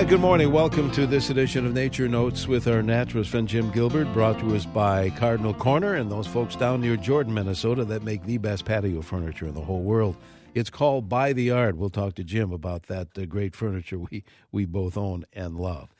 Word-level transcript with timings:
Uh, 0.00 0.04
good 0.04 0.18
morning. 0.18 0.50
Welcome 0.50 0.90
to 0.92 1.06
this 1.06 1.28
edition 1.28 1.66
of 1.66 1.74
Nature 1.74 2.08
Notes 2.08 2.48
with 2.48 2.66
our 2.66 2.82
naturalist 2.82 3.32
friend 3.32 3.46
Jim 3.46 3.70
Gilbert, 3.70 4.10
brought 4.14 4.38
to 4.38 4.56
us 4.56 4.64
by 4.64 5.10
Cardinal 5.10 5.52
Corner 5.52 5.96
and 5.96 6.10
those 6.10 6.26
folks 6.26 6.56
down 6.56 6.80
near 6.80 6.96
Jordan, 6.96 7.34
Minnesota, 7.34 7.84
that 7.84 8.02
make 8.02 8.24
the 8.24 8.38
best 8.38 8.64
patio 8.64 9.02
furniture 9.02 9.46
in 9.46 9.52
the 9.52 9.60
whole 9.60 9.82
world. 9.82 10.16
It's 10.54 10.70
called 10.70 11.10
By 11.10 11.34
the 11.34 11.42
Yard. 11.42 11.76
We'll 11.76 11.90
talk 11.90 12.14
to 12.14 12.24
Jim 12.24 12.50
about 12.50 12.84
that 12.84 13.08
uh, 13.18 13.26
great 13.26 13.54
furniture 13.54 13.98
we, 13.98 14.24
we 14.50 14.64
both 14.64 14.96
own 14.96 15.26
and 15.34 15.58
love. 15.58 15.90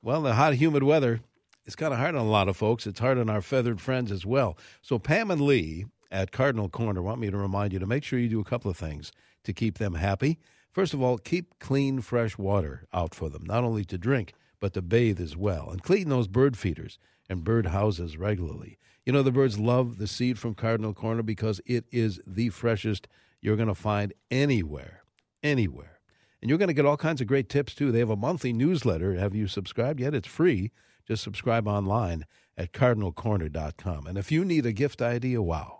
Well, 0.00 0.22
the 0.22 0.32
hot, 0.32 0.54
humid 0.54 0.82
weather 0.82 1.20
is 1.66 1.76
kind 1.76 1.92
of 1.92 1.98
hard 1.98 2.14
on 2.14 2.24
a 2.24 2.30
lot 2.30 2.48
of 2.48 2.56
folks. 2.56 2.86
It's 2.86 3.00
hard 3.00 3.18
on 3.18 3.28
our 3.28 3.42
feathered 3.42 3.82
friends 3.82 4.10
as 4.10 4.24
well. 4.24 4.56
So, 4.80 4.98
Pam 4.98 5.30
and 5.30 5.42
Lee 5.42 5.84
at 6.10 6.32
Cardinal 6.32 6.70
Corner 6.70 7.02
want 7.02 7.20
me 7.20 7.30
to 7.30 7.36
remind 7.36 7.74
you 7.74 7.78
to 7.78 7.86
make 7.86 8.04
sure 8.04 8.18
you 8.18 8.30
do 8.30 8.40
a 8.40 8.44
couple 8.44 8.70
of 8.70 8.78
things 8.78 9.12
to 9.44 9.52
keep 9.52 9.76
them 9.76 9.96
happy. 9.96 10.38
First 10.70 10.94
of 10.94 11.02
all, 11.02 11.18
keep 11.18 11.58
clean, 11.58 12.00
fresh 12.00 12.38
water 12.38 12.86
out 12.92 13.14
for 13.14 13.28
them, 13.28 13.44
not 13.44 13.64
only 13.64 13.84
to 13.86 13.98
drink, 13.98 14.34
but 14.60 14.72
to 14.74 14.82
bathe 14.82 15.20
as 15.20 15.36
well. 15.36 15.68
And 15.70 15.82
clean 15.82 16.08
those 16.08 16.28
bird 16.28 16.56
feeders 16.56 16.98
and 17.28 17.44
bird 17.44 17.66
houses 17.66 18.16
regularly. 18.16 18.78
You 19.04 19.12
know, 19.12 19.22
the 19.22 19.32
birds 19.32 19.58
love 19.58 19.98
the 19.98 20.06
seed 20.06 20.38
from 20.38 20.54
Cardinal 20.54 20.94
Corner 20.94 21.22
because 21.22 21.60
it 21.66 21.86
is 21.90 22.20
the 22.26 22.50
freshest 22.50 23.08
you're 23.40 23.56
going 23.56 23.68
to 23.68 23.74
find 23.74 24.12
anywhere. 24.30 25.02
Anywhere. 25.42 26.00
And 26.40 26.48
you're 26.48 26.58
going 26.58 26.68
to 26.68 26.74
get 26.74 26.86
all 26.86 26.96
kinds 26.96 27.20
of 27.20 27.26
great 27.26 27.48
tips 27.48 27.74
too. 27.74 27.90
They 27.90 27.98
have 27.98 28.10
a 28.10 28.16
monthly 28.16 28.52
newsletter. 28.52 29.14
Have 29.14 29.34
you 29.34 29.46
subscribed 29.46 30.00
yet? 30.00 30.14
It's 30.14 30.28
free. 30.28 30.70
Just 31.06 31.22
subscribe 31.22 31.66
online 31.66 32.26
at 32.56 32.72
cardinalcorner.com. 32.72 34.06
And 34.06 34.16
if 34.16 34.30
you 34.30 34.44
need 34.44 34.66
a 34.66 34.72
gift 34.72 35.02
idea, 35.02 35.42
wow. 35.42 35.79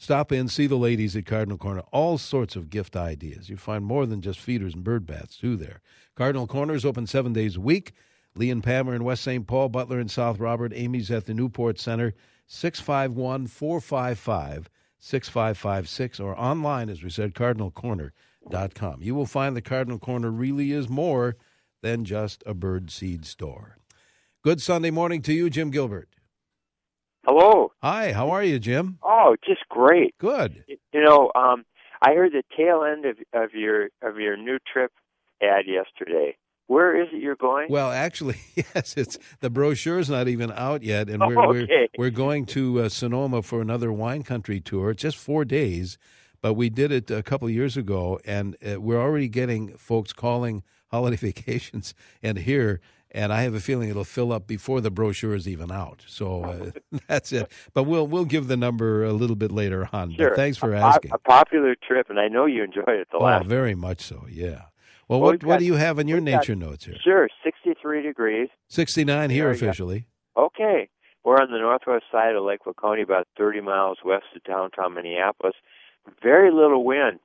Stop 0.00 0.32
in, 0.32 0.48
see 0.48 0.66
the 0.66 0.76
ladies 0.76 1.14
at 1.14 1.26
Cardinal 1.26 1.58
Corner. 1.58 1.82
All 1.92 2.16
sorts 2.16 2.56
of 2.56 2.70
gift 2.70 2.96
ideas. 2.96 3.50
You 3.50 3.58
find 3.58 3.84
more 3.84 4.06
than 4.06 4.22
just 4.22 4.40
feeders 4.40 4.72
and 4.72 4.82
bird 4.82 5.04
baths, 5.04 5.36
too, 5.36 5.58
there. 5.58 5.82
Cardinal 6.14 6.46
Corner 6.46 6.72
is 6.72 6.86
open 6.86 7.06
seven 7.06 7.34
days 7.34 7.56
a 7.56 7.60
week. 7.60 7.92
Lee 8.34 8.50
and 8.50 8.64
Pam 8.64 8.88
are 8.88 8.94
in 8.94 9.04
West 9.04 9.22
St. 9.22 9.46
Paul, 9.46 9.68
Butler 9.68 10.00
in 10.00 10.08
South 10.08 10.40
Robert. 10.40 10.72
Amy's 10.74 11.10
at 11.10 11.26
the 11.26 11.34
Newport 11.34 11.78
Center, 11.78 12.14
651 12.46 13.46
455 13.46 14.70
6556, 14.98 16.18
or 16.18 16.34
online, 16.38 16.88
as 16.88 17.02
we 17.02 17.10
said, 17.10 17.34
cardinalcorner.com. 17.34 19.02
You 19.02 19.14
will 19.14 19.26
find 19.26 19.54
the 19.54 19.60
Cardinal 19.60 19.98
Corner 19.98 20.30
really 20.30 20.72
is 20.72 20.88
more 20.88 21.36
than 21.82 22.06
just 22.06 22.42
a 22.46 22.54
bird 22.54 22.90
seed 22.90 23.26
store. 23.26 23.76
Good 24.42 24.62
Sunday 24.62 24.90
morning 24.90 25.20
to 25.22 25.34
you, 25.34 25.50
Jim 25.50 25.70
Gilbert. 25.70 26.08
Hello. 27.26 27.72
Hi, 27.82 28.12
how 28.12 28.30
are 28.30 28.42
you, 28.42 28.58
Jim? 28.58 28.98
Oh, 29.02 29.36
just 29.46 29.60
great. 29.68 30.16
Good. 30.18 30.64
You 30.68 31.04
know, 31.04 31.30
um, 31.34 31.64
I 32.00 32.14
heard 32.14 32.32
the 32.32 32.42
tail 32.56 32.82
end 32.82 33.04
of, 33.04 33.16
of 33.34 33.52
your 33.52 33.88
of 34.02 34.18
your 34.18 34.36
new 34.36 34.58
trip 34.72 34.90
ad 35.42 35.66
yesterday. 35.66 36.36
Where 36.66 37.00
is 37.00 37.08
it 37.12 37.20
you're 37.20 37.36
going? 37.36 37.66
Well, 37.68 37.90
actually, 37.90 38.36
yes, 38.54 38.94
it's 38.96 39.18
the 39.40 39.50
brochure's 39.50 40.08
not 40.08 40.28
even 40.28 40.50
out 40.52 40.82
yet, 40.82 41.10
and 41.10 41.20
we're 41.20 41.38
Oh, 41.38 41.48
we're, 41.48 41.88
we're 41.98 42.10
going 42.10 42.46
to 42.46 42.82
uh, 42.82 42.88
Sonoma 42.88 43.42
for 43.42 43.60
another 43.60 43.92
wine 43.92 44.22
country 44.22 44.60
tour. 44.60 44.90
It's 44.90 45.02
just 45.02 45.18
four 45.18 45.44
days, 45.44 45.98
but 46.40 46.54
we 46.54 46.70
did 46.70 46.90
it 46.90 47.10
a 47.10 47.22
couple 47.22 47.48
of 47.48 47.54
years 47.54 47.76
ago, 47.76 48.18
and 48.24 48.56
uh, 48.66 48.80
we're 48.80 49.00
already 49.00 49.28
getting 49.28 49.76
folks 49.76 50.12
calling 50.14 50.62
holiday 50.90 51.16
vacations 51.32 51.92
and 52.22 52.38
here. 52.38 52.80
And 53.12 53.32
I 53.32 53.42
have 53.42 53.54
a 53.54 53.60
feeling 53.60 53.88
it'll 53.90 54.04
fill 54.04 54.32
up 54.32 54.46
before 54.46 54.80
the 54.80 54.90
brochure 54.90 55.34
is 55.34 55.48
even 55.48 55.72
out. 55.72 56.04
So 56.06 56.44
uh, 56.44 56.98
that's 57.08 57.32
it. 57.32 57.50
But 57.74 57.84
we'll 57.84 58.06
we'll 58.06 58.24
give 58.24 58.46
the 58.46 58.56
number 58.56 59.04
a 59.04 59.12
little 59.12 59.36
bit 59.36 59.50
later 59.50 59.88
on. 59.92 60.10
But 60.10 60.16
Sure. 60.16 60.36
thanks 60.36 60.56
for 60.58 60.72
asking. 60.74 61.10
A, 61.12 61.18
popular 61.18 61.74
trip, 61.86 62.08
and 62.08 62.20
I 62.20 62.28
know 62.28 62.46
you 62.46 62.62
enjoyed 62.62 62.88
it 62.88 63.08
the 63.10 63.18
oh, 63.18 63.24
last. 63.24 63.46
very 63.46 63.74
much 63.74 64.00
so. 64.00 64.26
Yeah. 64.30 64.62
Well, 65.08 65.18
Well, 65.18 65.20
what 65.20 65.30
we've 65.32 65.42
what 65.44 65.54
got- 65.54 65.58
do 65.60 65.64
you 65.66 65.74
have 65.74 65.98
in 65.98 66.06
your 66.06 66.18
we've 66.20 66.26
got- 66.32 66.38
nature 66.42 66.54
notes 66.54 66.84
here? 66.84 66.94
Sure, 67.02 67.28
63 67.42 68.02
degrees. 68.02 68.48
Sixty 68.68 69.04
nine 69.04 69.30
here 69.30 69.46
There 69.46 69.54
you 69.54 69.60
go. 69.60 69.66
officially. 69.66 70.06
Okay. 70.36 70.88
We're 71.24 71.36
on 71.42 71.50
the 71.50 71.58
northwest 71.58 72.04
side 72.12 72.34
of 72.36 72.44
Lake 72.44 72.60
Waconia, 72.66 73.02
about 73.02 73.26
30 73.36 73.60
miles 73.60 73.98
west 74.04 74.24
of 74.36 74.42
downtown 74.44 74.94
Minneapolis. 74.94 75.54
Very 76.22 76.50
little 76.50 76.82
wind. 76.84 77.18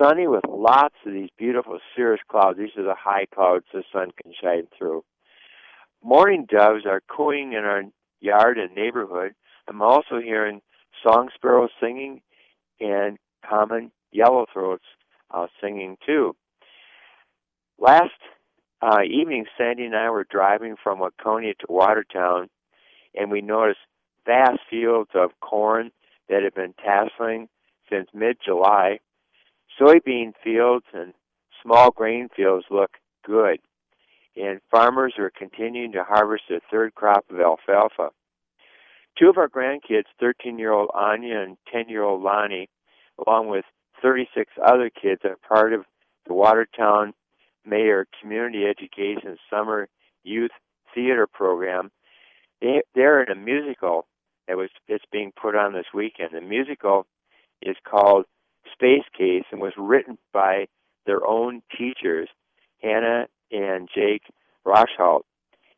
Sunny 0.00 0.26
with 0.26 0.44
lots 0.48 0.94
of 1.04 1.12
these 1.12 1.28
beautiful 1.36 1.78
cirrus 1.94 2.20
clouds. 2.28 2.58
These 2.58 2.76
are 2.78 2.82
the 2.82 2.94
high 2.98 3.26
clouds 3.34 3.66
the 3.72 3.82
sun 3.92 4.12
can 4.22 4.32
shine 4.40 4.66
through. 4.76 5.04
Mourning 6.02 6.46
doves 6.48 6.86
are 6.86 7.02
cooing 7.06 7.52
in 7.52 7.64
our 7.64 7.82
yard 8.20 8.58
and 8.58 8.74
neighborhood. 8.74 9.34
I'm 9.68 9.82
also 9.82 10.18
hearing 10.22 10.62
song 11.02 11.28
sparrows 11.34 11.70
singing 11.80 12.22
and 12.80 13.18
common 13.48 13.92
yellowthroats 14.14 14.78
uh, 15.30 15.46
singing 15.60 15.96
too. 16.06 16.34
Last 17.78 18.10
uh, 18.82 19.02
evening, 19.02 19.44
Sandy 19.58 19.84
and 19.84 19.94
I 19.94 20.08
were 20.10 20.26
driving 20.28 20.76
from 20.82 21.00
Waconia 21.00 21.56
to 21.58 21.66
Watertown, 21.68 22.48
and 23.14 23.30
we 23.30 23.42
noticed 23.42 23.80
vast 24.24 24.60
fields 24.70 25.10
of 25.14 25.30
corn 25.40 25.90
that 26.28 26.42
had 26.42 26.54
been 26.54 26.74
tasseling 26.74 27.48
since 27.90 28.08
mid-July. 28.14 29.00
Soybean 29.80 30.32
fields 30.44 30.84
and 30.92 31.14
small 31.62 31.90
grain 31.90 32.28
fields 32.34 32.66
look 32.70 32.90
good, 33.24 33.60
and 34.36 34.60
farmers 34.70 35.14
are 35.18 35.30
continuing 35.30 35.92
to 35.92 36.04
harvest 36.04 36.44
their 36.48 36.60
third 36.70 36.94
crop 36.94 37.24
of 37.30 37.40
alfalfa. 37.40 38.10
Two 39.18 39.28
of 39.28 39.38
our 39.38 39.48
grandkids, 39.48 40.04
13-year-old 40.22 40.90
Anya 40.94 41.40
and 41.40 41.56
10-year-old 41.74 42.22
Lonnie, 42.22 42.68
along 43.26 43.48
with 43.48 43.64
36 44.02 44.52
other 44.64 44.90
kids, 44.90 45.22
are 45.24 45.36
part 45.48 45.72
of 45.72 45.84
the 46.26 46.34
Watertown 46.34 47.12
Mayer 47.64 48.06
Community 48.20 48.64
Education 48.64 49.36
Summer 49.48 49.88
Youth 50.24 50.52
Theater 50.94 51.26
Program. 51.26 51.90
They, 52.60 52.82
they're 52.94 53.22
in 53.22 53.30
a 53.30 53.40
musical 53.40 54.06
that 54.46 54.56
was 54.56 54.70
it's 54.88 55.04
being 55.12 55.32
put 55.40 55.54
on 55.54 55.72
this 55.72 55.86
weekend. 55.94 56.30
The 56.32 56.40
musical 56.40 57.06
is 57.62 57.76
called 57.88 58.26
Space 58.72 59.04
Case 59.16 59.44
and 59.50 59.60
was 59.60 59.72
written 59.76 60.18
by 60.32 60.66
their 61.06 61.26
own 61.26 61.62
teachers, 61.76 62.28
Hannah 62.82 63.26
and 63.50 63.88
Jake 63.94 64.22
Rochholt, 64.66 65.22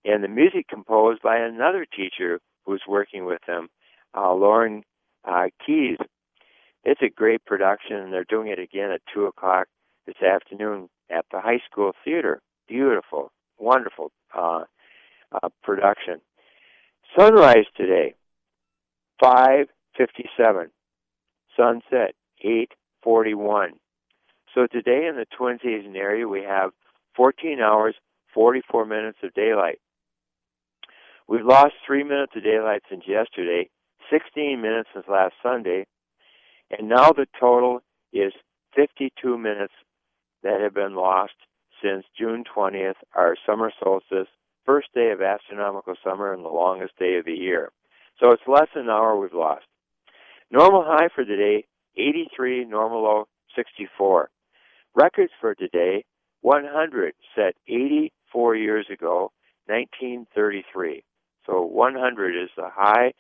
and 0.04 0.22
the 0.22 0.28
music 0.28 0.68
composed 0.68 1.22
by 1.22 1.38
another 1.38 1.86
teacher 1.86 2.40
who's 2.64 2.82
working 2.88 3.24
with 3.24 3.40
them, 3.46 3.68
uh, 4.16 4.32
Lauren 4.34 4.82
uh, 5.24 5.46
Keys. 5.64 5.98
It's 6.84 7.02
a 7.02 7.08
great 7.08 7.44
production, 7.44 7.96
and 7.96 8.12
they're 8.12 8.24
doing 8.24 8.48
it 8.48 8.58
again 8.58 8.90
at 8.90 9.00
two 9.14 9.26
o'clock 9.26 9.68
this 10.06 10.20
afternoon 10.20 10.88
at 11.10 11.24
the 11.30 11.40
high 11.40 11.60
school 11.70 11.92
theater. 12.04 12.42
Beautiful, 12.68 13.30
wonderful 13.58 14.10
uh, 14.36 14.64
uh, 15.30 15.48
production. 15.62 16.20
Sunrise 17.16 17.66
today, 17.76 18.14
five 19.22 19.66
fifty-seven. 19.96 20.70
Sunset, 21.56 22.14
eight 22.42 22.72
forty-one. 23.02 23.72
So 24.54 24.66
today 24.66 25.06
in 25.08 25.16
the 25.16 25.26
Twin 25.36 25.58
Cities 25.62 25.90
area, 25.94 26.28
we 26.28 26.42
have 26.42 26.72
14 27.16 27.60
hours, 27.60 27.94
44 28.34 28.84
minutes 28.84 29.18
of 29.22 29.32
daylight. 29.34 29.78
We've 31.26 31.44
lost 31.44 31.72
three 31.86 32.04
minutes 32.04 32.32
of 32.36 32.42
daylight 32.42 32.82
since 32.90 33.04
yesterday, 33.06 33.70
16 34.10 34.60
minutes 34.60 34.90
since 34.92 35.06
last 35.08 35.34
Sunday, 35.42 35.86
and 36.70 36.88
now 36.88 37.12
the 37.12 37.26
total 37.38 37.80
is 38.12 38.32
52 38.76 39.38
minutes 39.38 39.72
that 40.42 40.60
have 40.60 40.74
been 40.74 40.94
lost 40.94 41.34
since 41.82 42.04
June 42.18 42.44
20th, 42.44 42.94
our 43.14 43.36
summer 43.46 43.72
solstice, 43.82 44.28
first 44.64 44.88
day 44.94 45.10
of 45.10 45.22
astronomical 45.22 45.94
summer 46.04 46.32
and 46.32 46.44
the 46.44 46.48
longest 46.48 46.98
day 46.98 47.16
of 47.16 47.24
the 47.24 47.32
year. 47.32 47.70
So 48.20 48.30
it's 48.32 48.42
less 48.46 48.68
than 48.74 48.84
an 48.84 48.90
hour 48.90 49.18
we've 49.18 49.32
lost. 49.32 49.64
Normal 50.50 50.84
high 50.84 51.08
for 51.14 51.24
today, 51.24 51.64
83, 51.96 52.64
normal 52.64 53.02
low, 53.02 53.24
64. 53.56 54.30
Records 54.94 55.32
for 55.40 55.54
today, 55.54 56.04
100 56.42 57.14
set 57.34 57.54
84 57.68 58.56
years 58.56 58.86
ago, 58.90 59.32
1933. 59.66 61.02
So 61.46 61.62
100 61.62 62.42
is 62.42 62.50
the 62.56 62.68
high, 62.72 63.12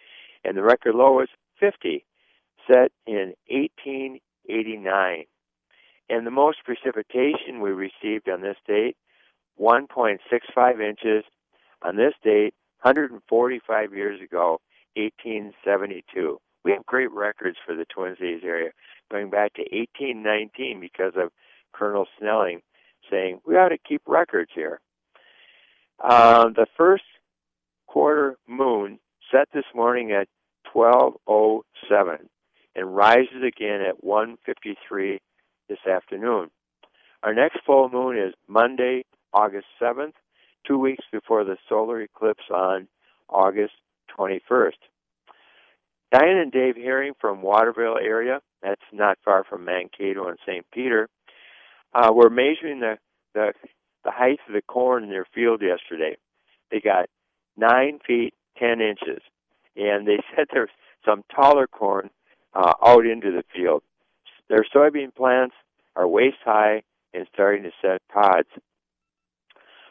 and 0.44 0.56
the 0.56 0.62
record 0.62 0.94
low 0.94 1.20
is 1.20 1.28
50, 1.60 2.04
set 2.66 2.92
in 3.06 3.34
1889. 3.48 5.24
And 6.08 6.26
the 6.26 6.30
most 6.30 6.58
precipitation 6.64 7.60
we 7.60 7.70
received 7.70 8.28
on 8.28 8.42
this 8.42 8.56
date, 8.66 8.96
1.65 9.60 10.80
inches 10.80 11.24
on 11.82 11.96
this 11.96 12.14
date, 12.22 12.54
145 12.82 13.94
years 13.94 14.20
ago, 14.20 14.60
1872. 14.96 16.38
We 16.64 16.72
have 16.72 16.86
great 16.86 17.10
records 17.10 17.56
for 17.64 17.74
the 17.74 17.84
Twin 17.84 18.16
Cities 18.18 18.42
area 18.44 18.70
going 19.10 19.30
back 19.30 19.54
to 19.54 19.62
1819 19.62 20.80
because 20.80 21.12
of 21.16 21.30
Colonel 21.72 22.06
Snelling 22.18 22.62
saying 23.10 23.40
we 23.46 23.56
ought 23.56 23.70
to 23.70 23.78
keep 23.78 24.02
records 24.06 24.50
here. 24.54 24.80
Uh, 25.98 26.48
the 26.48 26.66
first 26.76 27.04
quarter 27.86 28.36
moon 28.48 28.98
set 29.30 29.48
this 29.52 29.64
morning 29.74 30.12
at 30.12 30.28
1207 30.72 32.28
and 32.74 32.96
rises 32.96 33.42
again 33.46 33.80
at 33.82 34.02
153 34.02 35.20
this 35.68 35.78
afternoon. 35.86 36.50
Our 37.22 37.34
next 37.34 37.58
full 37.64 37.88
moon 37.88 38.18
is 38.18 38.34
Monday, 38.48 39.04
August 39.32 39.66
7th, 39.80 40.14
two 40.66 40.78
weeks 40.78 41.04
before 41.12 41.44
the 41.44 41.56
solar 41.68 42.00
eclipse 42.00 42.44
on 42.50 42.88
August 43.28 43.74
21st. 44.18 44.72
Diane 46.12 46.36
and 46.36 46.52
Dave 46.52 46.76
Herring 46.76 47.14
from 47.18 47.40
Waterville 47.40 47.96
area, 47.96 48.40
that's 48.62 48.82
not 48.92 49.18
far 49.24 49.44
from 49.44 49.64
Mankato 49.64 50.28
and 50.28 50.38
St. 50.46 50.66
Peter, 50.70 51.08
uh, 51.94 52.10
were 52.14 52.28
measuring 52.28 52.80
the, 52.80 52.98
the 53.34 53.52
the 54.04 54.10
height 54.10 54.40
of 54.48 54.52
the 54.52 54.62
corn 54.62 55.04
in 55.04 55.10
their 55.10 55.26
field 55.34 55.62
yesterday. 55.62 56.16
They 56.70 56.80
got 56.80 57.08
nine 57.56 57.98
feet 58.06 58.34
ten 58.58 58.80
inches, 58.80 59.22
and 59.74 60.06
they 60.06 60.18
said 60.36 60.48
there's 60.52 60.70
some 61.04 61.24
taller 61.34 61.66
corn 61.66 62.10
uh, 62.52 62.74
out 62.84 63.06
into 63.06 63.30
the 63.30 63.44
field. 63.54 63.82
Their 64.48 64.66
soybean 64.74 65.14
plants 65.14 65.54
are 65.96 66.06
waist 66.06 66.38
high 66.44 66.82
and 67.14 67.26
starting 67.32 67.62
to 67.62 67.70
set 67.80 68.02
pods. 68.12 68.48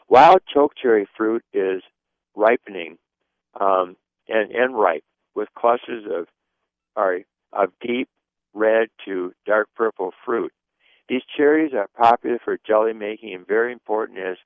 Wild 0.08 0.40
chokecherry 0.52 1.08
fruit 1.16 1.42
is 1.52 1.82
ripening 2.36 2.98
um, 3.60 3.96
and, 4.28 4.50
and 4.52 4.76
ripe 4.76 5.04
with 5.34 5.48
clusters 5.56 6.04
of, 6.10 6.26
sorry, 6.94 7.26
of 7.52 7.70
deep 7.80 8.08
red 8.54 8.88
to 9.04 9.32
dark 9.46 9.68
purple 9.74 10.12
fruit. 10.24 10.52
These 11.08 11.22
cherries 11.36 11.72
are 11.74 11.88
popular 11.96 12.38
for 12.44 12.58
jelly 12.66 12.92
making 12.92 13.34
and 13.34 13.46
very 13.46 13.72
important 13.72 14.18
as 14.18 14.36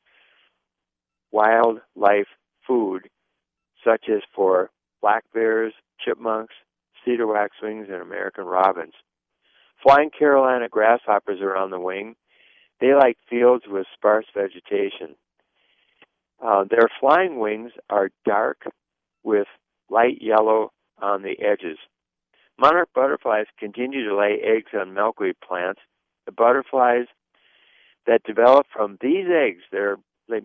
wildlife 1.30 2.28
food, 2.66 3.08
such 3.84 4.06
as 4.08 4.22
for 4.34 4.70
black 5.00 5.24
bears, 5.34 5.72
chipmunks, 6.04 6.54
cedar 7.04 7.26
waxwings, 7.26 7.86
and 7.88 8.02
American 8.02 8.44
robins. 8.44 8.94
Flying 9.82 10.10
Carolina 10.10 10.68
grasshoppers 10.68 11.40
are 11.40 11.56
on 11.56 11.70
the 11.70 11.78
wing. 11.78 12.16
They 12.80 12.94
like 12.94 13.16
fields 13.28 13.64
with 13.68 13.86
sparse 13.94 14.26
vegetation. 14.34 15.14
Uh, 16.44 16.64
their 16.68 16.88
flying 17.00 17.38
wings 17.38 17.72
are 17.88 18.10
dark 18.24 18.68
with 19.22 19.46
light 19.88 20.18
yellow 20.20 20.72
on 21.00 21.22
the 21.22 21.38
edges. 21.40 21.78
Monarch 22.58 22.88
butterflies 22.94 23.46
continue 23.58 24.08
to 24.08 24.16
lay 24.16 24.38
eggs 24.42 24.70
on 24.72 24.94
milkweed 24.94 25.36
plants. 25.46 25.80
The 26.24 26.32
butterflies 26.32 27.06
that 28.06 28.22
develop 28.24 28.66
from 28.72 28.98
these 29.00 29.26
eggs, 29.30 29.62
they're 29.70 29.98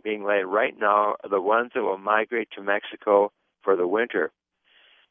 being 0.04 0.24
laid 0.24 0.44
right 0.44 0.74
now, 0.78 1.16
are 1.24 1.30
the 1.30 1.42
ones 1.42 1.72
that 1.74 1.84
will 1.84 1.98
migrate 1.98 2.50
to 2.52 2.62
Mexico 2.62 3.32
for 3.62 3.76
the 3.76 3.88
winter. 3.88 4.32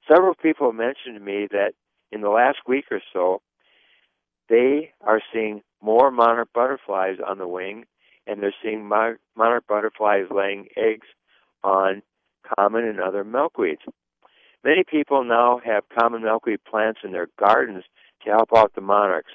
Several 0.07 0.35
people 0.35 0.73
mentioned 0.73 1.15
to 1.15 1.21
me 1.21 1.47
that 1.51 1.73
in 2.13 2.21
the 2.21 2.29
last 2.29 2.59
week 2.67 2.87
or 2.91 3.01
so, 3.13 3.41
they 4.49 4.93
are 5.01 5.23
seeing 5.33 5.63
more 5.81 6.11
monarch 6.11 6.49
butterflies 6.53 7.19
on 7.27 7.39
the 7.39 7.49
wing, 7.49 7.85
and 8.27 8.43
they're 8.43 8.55
seeing 8.63 8.87
monarch 8.87 9.67
butterflies 9.69 10.27
laying 10.31 10.69
eggs 10.77 11.07
on 11.63 12.03
common 12.57 12.85
and 12.85 13.01
other 13.01 13.25
milkweeds. 13.25 13.87
Many 14.63 14.85
people 14.85 15.25
now 15.25 15.61
have 15.65 15.85
common 15.89 16.23
milkweed 16.23 16.61
plants 16.65 17.01
in 17.03 17.13
their 17.13 17.29
gardens 17.39 17.85
to 18.25 18.31
help 18.31 18.51
out 18.55 18.75
the 18.75 18.81
monarchs. 18.81 19.33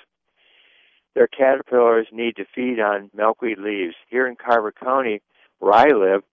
Their 1.16 1.27
caterpillars 1.27 2.07
need 2.12 2.36
to 2.36 2.45
feed 2.54 2.80
on 2.80 3.10
milkweed 3.16 3.57
leaves. 3.57 3.95
Here 4.10 4.27
in 4.27 4.36
Carver 4.36 4.72
County, 4.72 5.22
where 5.60 5.74
I 5.74 5.88
live, 5.92 6.24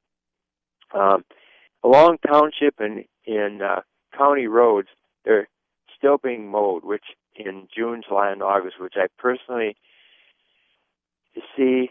um, 0.92 1.24
along 1.82 2.18
township 2.26 2.74
and 2.78 3.04
in 3.24 3.60
uh, 3.62 3.82
county 4.16 4.46
roads, 4.46 4.88
they're 5.24 5.48
still 5.96 6.18
being 6.18 6.50
mowed, 6.50 6.84
which 6.84 7.04
in 7.36 7.68
June, 7.74 8.02
July, 8.06 8.30
and 8.30 8.42
August, 8.42 8.80
which 8.80 8.94
I 8.96 9.06
personally 9.18 9.76
see 11.56 11.90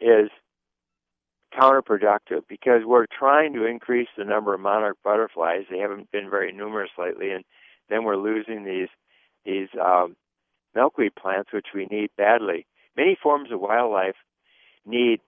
is 0.00 0.30
counterproductive 1.62 2.42
because 2.48 2.82
we're 2.84 3.06
trying 3.06 3.52
to 3.54 3.66
increase 3.66 4.08
the 4.16 4.24
number 4.24 4.54
of 4.54 4.60
monarch 4.60 4.96
butterflies. 5.04 5.64
They 5.70 5.78
haven't 5.78 6.10
been 6.10 6.28
very 6.28 6.52
numerous 6.52 6.90
lately, 6.98 7.30
and 7.30 7.44
then 7.88 8.04
we're 8.04 8.16
losing 8.16 8.64
these 8.64 8.88
these 9.44 9.68
um, 9.80 10.16
milkweed 10.74 11.14
plants, 11.14 11.50
which 11.52 11.66
we 11.74 11.86
need 11.86 12.10
badly. 12.16 12.66
Many 12.96 13.16
forms 13.20 13.50
of 13.50 13.60
wildlife 13.60 14.16
need 14.86 15.20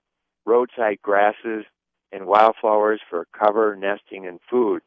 roadside 0.47 0.99
grasses 1.03 1.65
and 2.13 2.27
wildflowers 2.27 3.01
for 3.09 3.27
cover, 3.37 3.77
nesting, 3.77 4.27
and 4.27 4.39
food. 4.51 4.83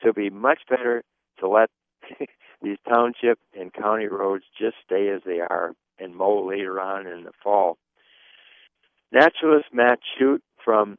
So 0.00 0.08
it'd 0.08 0.16
be 0.16 0.30
much 0.30 0.60
better 0.68 1.02
to 1.40 1.48
let 1.48 1.70
these 2.62 2.78
township 2.88 3.38
and 3.58 3.72
county 3.72 4.06
roads 4.06 4.44
just 4.58 4.76
stay 4.84 5.08
as 5.08 5.22
they 5.24 5.40
are 5.40 5.72
and 5.98 6.14
mow 6.14 6.46
later 6.46 6.80
on 6.80 7.06
in 7.06 7.24
the 7.24 7.32
fall. 7.42 7.78
Naturalist 9.12 9.68
Matt 9.72 10.00
Shute 10.18 10.42
from, 10.64 10.96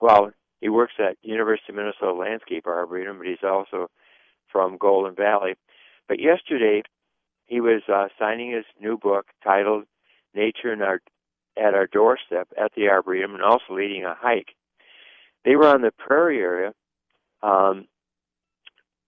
well, 0.00 0.30
he 0.60 0.68
works 0.68 0.94
at 0.98 1.16
University 1.22 1.72
of 1.72 1.76
Minnesota 1.76 2.12
Landscape 2.12 2.66
Arboretum, 2.66 3.18
but 3.18 3.26
he's 3.26 3.44
also 3.44 3.88
from 4.50 4.78
Golden 4.78 5.14
Valley. 5.14 5.54
But 6.08 6.20
yesterday, 6.20 6.82
he 7.46 7.60
was 7.60 7.82
uh, 7.92 8.08
signing 8.18 8.52
his 8.52 8.64
new 8.80 8.96
book 8.96 9.26
titled 9.44 9.84
Nature 10.34 10.72
in 10.72 10.82
Our, 10.82 11.00
at 11.56 11.74
Our 11.74 11.86
Doorstep 11.86 12.48
at 12.60 12.72
the 12.74 12.88
Arboretum 12.88 13.34
and 13.34 13.42
also 13.42 13.64
leading 13.70 14.04
a 14.04 14.16
hike. 14.18 14.54
They 15.44 15.56
were 15.56 15.68
on 15.68 15.82
the 15.82 15.92
prairie 15.92 16.40
area, 16.40 16.72
um, 17.42 17.86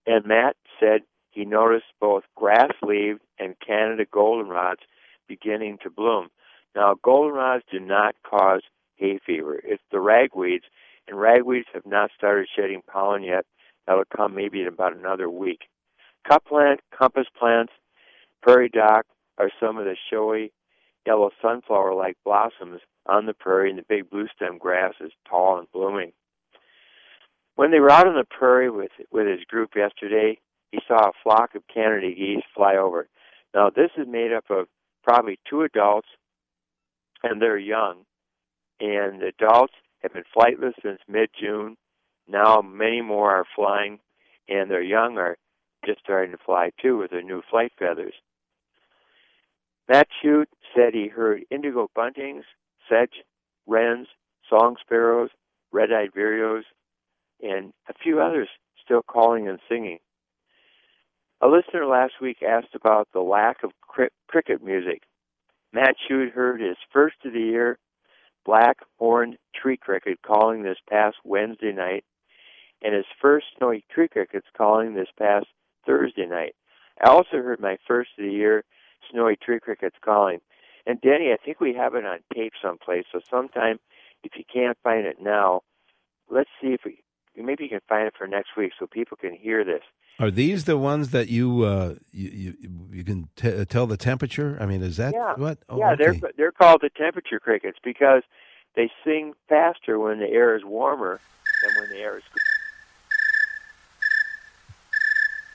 and 0.05 0.25
Matt 0.25 0.55
said 0.79 1.01
he 1.31 1.45
noticed 1.45 1.85
both 1.99 2.23
grass 2.35 2.71
leaves 2.81 3.19
and 3.37 3.55
Canada 3.59 4.05
goldenrods 4.05 4.83
beginning 5.27 5.77
to 5.83 5.89
bloom. 5.89 6.29
Now, 6.75 6.95
goldenrods 6.95 7.61
do 7.71 7.79
not 7.79 8.15
cause 8.23 8.61
hay 8.99 9.19
fever. 9.25 9.59
It's 9.63 9.83
the 9.91 9.97
ragweeds, 9.97 10.63
and 11.07 11.17
ragweeds 11.17 11.65
have 11.73 11.85
not 11.85 12.11
started 12.15 12.47
shedding 12.55 12.81
pollen 12.91 13.23
yet. 13.23 13.45
That'll 13.87 14.03
come 14.15 14.35
maybe 14.35 14.61
in 14.61 14.67
about 14.67 14.95
another 14.95 15.29
week. 15.29 15.61
Cup 16.27 16.45
plant, 16.45 16.81
compass 16.95 17.27
plants, 17.37 17.73
prairie 18.41 18.69
dock 18.69 19.05
are 19.37 19.49
some 19.59 19.77
of 19.77 19.85
the 19.85 19.95
showy 20.09 20.51
yellow 21.05 21.31
sunflower 21.41 21.95
like 21.95 22.17
blossoms 22.23 22.81
on 23.07 23.25
the 23.25 23.33
prairie, 23.33 23.69
and 23.69 23.79
the 23.79 23.85
big 23.87 24.09
blue 24.09 24.27
stem 24.35 24.57
grass 24.57 24.93
is 25.01 25.11
tall 25.27 25.57
and 25.57 25.71
blooming. 25.71 26.11
When 27.55 27.71
they 27.71 27.79
were 27.79 27.89
out 27.89 28.07
on 28.07 28.15
the 28.15 28.25
prairie 28.25 28.69
with 28.69 28.91
with 29.11 29.27
his 29.27 29.43
group 29.45 29.71
yesterday, 29.75 30.37
he 30.71 30.79
saw 30.87 31.09
a 31.09 31.13
flock 31.23 31.55
of 31.55 31.63
Canada 31.73 32.07
geese 32.13 32.43
fly 32.55 32.75
over. 32.75 33.07
Now 33.53 33.69
this 33.69 33.89
is 33.97 34.07
made 34.07 34.31
up 34.31 34.45
of 34.49 34.67
probably 35.03 35.39
two 35.49 35.63
adults 35.63 36.07
and 37.23 37.41
they're 37.41 37.57
young. 37.57 38.05
And 38.79 39.21
adults 39.21 39.73
have 40.01 40.13
been 40.13 40.23
flightless 40.35 40.73
since 40.81 40.99
mid 41.07 41.29
June. 41.39 41.77
Now 42.27 42.61
many 42.61 43.01
more 43.01 43.31
are 43.31 43.45
flying 43.55 43.99
and 44.47 44.69
their 44.69 44.81
young 44.81 45.17
are 45.17 45.37
just 45.85 45.99
starting 45.99 46.31
to 46.31 46.43
fly 46.43 46.71
too 46.81 46.97
with 46.97 47.11
their 47.11 47.21
new 47.21 47.41
flight 47.49 47.71
feathers. 47.77 48.13
Matt 49.87 50.07
Shute 50.21 50.49
said 50.75 50.93
he 50.93 51.07
heard 51.07 51.43
indigo 51.49 51.89
buntings, 51.95 52.43
sedge, 52.87 53.23
wrens, 53.65 54.07
song 54.49 54.75
sparrows, 54.81 55.29
red-eyed 55.71 56.11
vireos, 56.15 56.63
and 57.41 57.73
a 57.87 57.93
few 57.93 58.19
others 58.19 58.49
still 58.83 59.01
calling 59.01 59.47
and 59.47 59.59
singing. 59.69 59.99
A 61.41 61.47
listener 61.47 61.85
last 61.85 62.13
week 62.21 62.43
asked 62.43 62.75
about 62.75 63.07
the 63.13 63.21
lack 63.21 63.63
of 63.63 63.71
cri- 63.81 64.09
cricket 64.27 64.63
music. 64.63 65.03
Matt 65.71 65.95
Shute 66.07 66.33
heard 66.33 66.59
his 66.59 66.77
first 66.91 67.15
of 67.23 67.33
the 67.33 67.39
year 67.39 67.77
black 68.49 68.77
horned 68.97 69.37
tree 69.53 69.77
cricket 69.77 70.17
calling 70.25 70.63
this 70.63 70.79
past 70.89 71.17
Wednesday 71.23 71.71
night, 71.71 72.03
and 72.81 72.95
his 72.95 73.05
first 73.21 73.45
snowy 73.55 73.85
tree 73.91 74.07
crickets 74.07 74.47
calling 74.57 74.95
this 74.95 75.09
past 75.19 75.45
Thursday 75.85 76.25
night. 76.25 76.55
I 76.99 77.11
also 77.11 77.37
heard 77.37 77.59
my 77.59 77.77
first 77.87 78.09
of 78.17 78.25
the 78.25 78.31
year 78.31 78.63
snowy 79.11 79.35
tree 79.35 79.59
crickets 79.59 79.97
calling. 80.03 80.39
And 80.87 80.99
Denny, 80.99 81.31
I 81.31 81.37
think 81.45 81.59
we 81.59 81.75
have 81.75 81.93
it 81.93 82.05
on 82.05 82.21
tape 82.33 82.53
someplace. 82.59 83.05
So 83.11 83.19
sometime, 83.29 83.79
if 84.23 84.31
you 84.35 84.43
can't 84.51 84.77
find 84.83 85.05
it 85.05 85.17
now, 85.21 85.61
let's 86.31 86.49
see 86.59 86.69
if 86.69 86.81
we 86.83 87.03
maybe 87.45 87.63
you 87.63 87.69
can 87.69 87.81
find 87.87 88.07
it 88.07 88.13
for 88.17 88.27
next 88.27 88.49
week 88.57 88.71
so 88.79 88.87
people 88.87 89.17
can 89.17 89.33
hear 89.33 89.63
this. 89.63 89.81
Are 90.19 90.29
these 90.31 90.65
the 90.65 90.77
ones 90.77 91.11
that 91.11 91.29
you 91.29 91.63
uh, 91.63 91.95
you, 92.11 92.29
you 92.29 92.53
you 92.91 93.03
can 93.05 93.29
t- 93.37 93.63
tell 93.65 93.87
the 93.87 93.95
temperature? 93.97 94.57
I 94.59 94.65
mean, 94.65 94.83
is 94.83 94.97
that 94.97 95.13
Yeah. 95.13 95.33
what? 95.35 95.59
Oh, 95.69 95.77
yeah, 95.77 95.91
okay. 95.93 96.03
they're 96.19 96.31
they're 96.37 96.51
called 96.51 96.81
the 96.81 96.89
temperature 96.89 97.39
crickets 97.39 97.77
because 97.83 98.23
they 98.75 98.91
sing 99.05 99.33
faster 99.47 99.97
when 99.97 100.19
the 100.19 100.27
air 100.27 100.55
is 100.57 100.63
warmer 100.65 101.21
than 101.63 101.71
when 101.81 101.89
the 101.89 102.03
air 102.03 102.17
is. 102.17 102.23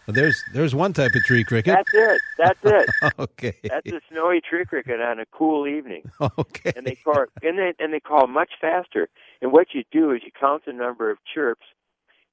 Well, 0.06 0.14
there's 0.14 0.42
there's 0.52 0.74
one 0.74 0.92
type 0.92 1.12
of 1.14 1.22
tree 1.24 1.44
cricket. 1.44 1.74
That's 1.74 1.90
it. 1.94 2.20
That's 2.36 2.58
it. 3.02 3.12
okay. 3.18 3.54
That's 3.64 3.90
a 3.90 4.00
snowy 4.10 4.40
tree 4.42 4.66
cricket 4.66 5.00
on 5.00 5.18
a 5.18 5.24
cool 5.26 5.66
evening. 5.66 6.10
okay. 6.38 6.72
and 6.76 6.86
they 6.86 6.94
call 6.96 7.24
and 7.42 7.58
they 7.58 7.72
and 7.78 7.92
they 7.92 8.00
call 8.00 8.26
much 8.26 8.50
faster. 8.60 9.08
And 9.40 9.50
what 9.52 9.68
you 9.72 9.82
do 9.90 10.10
is 10.12 10.20
you 10.24 10.30
count 10.38 10.64
the 10.66 10.72
number 10.74 11.10
of 11.10 11.18
chirps 11.32 11.64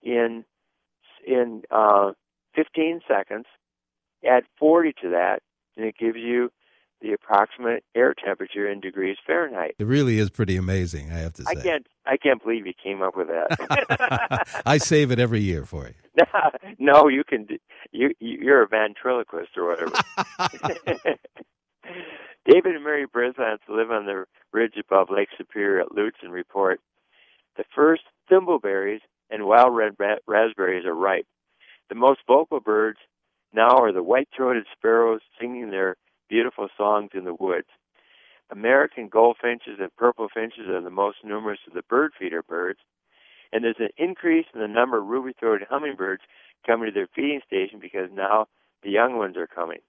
in 0.02 0.46
in 1.26 1.64
uh, 1.70 2.12
15 2.56 3.02
seconds, 3.08 3.46
add 4.28 4.44
40 4.58 4.94
to 5.04 5.10
that, 5.10 5.42
and 5.78 5.86
it 5.86 5.96
gives 5.98 6.18
you 6.18 6.52
the 7.02 7.14
approximate 7.14 7.84
air 7.96 8.14
temperature 8.14 8.70
in 8.70 8.80
degrees 8.80 9.18
Fahrenheit. 9.26 9.76
It 9.80 9.88
really 9.88 10.20
is 10.20 10.30
pretty 10.30 10.56
amazing. 10.56 11.12
I 11.12 11.18
have 11.20 11.34
to 11.34 11.44
say. 11.44 11.52
I 11.52 11.56
can't 11.56 11.88
I 12.06 12.18
can't 12.18 12.42
believe 12.44 12.68
you 12.68 12.74
came 12.82 13.02
up 13.02 13.16
with 13.18 13.28
that. 13.28 14.62
I 14.66 14.78
save 14.78 15.12
it 15.12 15.20
every 15.20 15.42
year 15.42 15.66
for 15.66 15.88
you. 15.88 15.94
no, 16.80 17.08
you 17.08 17.24
can. 17.24 17.48
You 17.92 18.12
you're 18.20 18.62
a 18.64 18.68
ventriloquist 18.68 19.58
or 19.58 19.70
whatever. 19.70 19.96
David 22.46 22.76
and 22.76 22.84
Mary 22.84 23.06
Brisance 23.08 23.60
live 23.68 23.92
on 23.92 24.06
the 24.06 24.26
ridge 24.52 24.74
above 24.80 25.10
Lake 25.12 25.30
Superior 25.38 25.82
at 25.82 25.94
Lutz 25.94 26.18
and 26.24 26.32
report 26.32 26.80
the 27.58 27.64
first 27.76 28.04
thimbleberries 28.32 29.02
and 29.32 29.48
wild 29.48 29.76
red 29.76 29.94
ra- 29.98 30.16
raspberries 30.28 30.86
are 30.86 30.94
ripe. 30.94 31.26
The 31.90 31.96
most 31.96 32.20
vocal 32.28 32.60
birds 32.60 33.00
now 33.54 33.78
are 33.78 33.92
the 33.92 34.04
white-throated 34.04 34.66
sparrows 34.78 35.22
singing 35.40 35.72
their 35.72 35.96
beautiful 36.30 36.68
songs 36.78 37.12
in 37.14 37.24
the 37.24 37.34
woods. 37.34 37.68
American 38.52 39.08
goldfinches 39.08 39.80
and 39.80 39.96
purple 39.96 40.28
finches 40.34 40.68
are 40.68 40.82
the 40.82 40.90
most 40.90 41.18
numerous 41.24 41.60
of 41.68 41.74
the 41.74 41.84
bird 41.84 42.12
feeder 42.20 42.44
birds, 42.44 42.80
and 43.52 43.64
there's 43.64 43.76
an 43.80 43.90
increase 43.98 44.46
in 44.54 44.60
the 44.60 44.68
number 44.68 44.98
of 44.98 45.08
ruby-throated 45.08 45.68
hummingbirds 45.70 46.22
coming 46.66 46.88
to 46.88 46.94
their 46.94 47.08
feeding 47.16 47.42
station 47.46 47.80
because 47.80 48.10
now 48.14 48.48
the 48.84 48.90
young 48.90 49.18
ones 49.18 49.38
are 49.38 49.48
coming. 49.48 49.80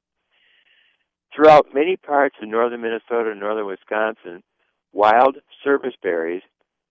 Throughout 1.35 1.75
many 1.75 1.97
parts 1.97 2.37
of 2.43 2.49
northern 2.49 2.83
Minnesota 2.83 3.31
and 3.31 3.41
northern 3.41 3.67
Wisconsin, 3.67 4.43
wild 4.93 5.39
service 5.65 5.95
berries, 6.03 6.43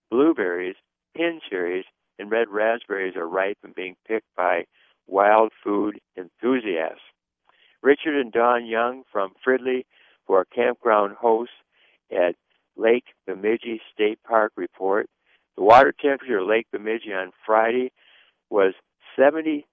blueberries, 0.10 0.76
pin 1.16 1.40
cherries, 1.50 1.86
and 2.22 2.32
red 2.32 2.48
raspberries 2.50 3.16
are 3.16 3.28
ripe 3.28 3.58
and 3.64 3.74
being 3.74 3.96
picked 4.08 4.34
by 4.38 4.66
wild 5.08 5.52
food 5.64 6.00
enthusiasts. 6.16 7.02
Richard 7.82 8.16
and 8.16 8.32
Don 8.32 8.66
Young 8.66 9.04
from 9.12 9.34
Fridley, 9.46 9.86
who 10.28 10.36
are 10.36 10.46
campground 10.46 11.16
hosts 11.20 11.56
at 12.12 12.36
Lake 12.78 13.06
Bemidji 13.26 13.82
State 13.92 14.20
Park, 14.24 14.54
report 14.56 15.10
the 15.58 15.64
water 15.64 15.94
temperature 16.00 16.40
of 16.40 16.48
Lake 16.48 16.68
Bemidji 16.72 17.12
on 17.12 17.32
Friday 17.46 17.92
was 18.50 18.74
76. 19.18 19.66